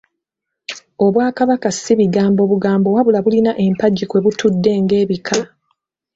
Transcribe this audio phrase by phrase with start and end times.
[1.05, 5.37] Obwakabaka ssi bigambo bugambo wabula bulina empagi kwebutudde ng'ebika.